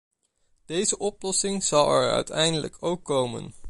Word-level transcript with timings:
Deze 0.65 0.97
oplossing 0.97 1.63
zal 1.63 1.89
er 1.89 2.11
uiteindelijk 2.11 2.75
ook 2.79 3.03
komen. 3.03 3.53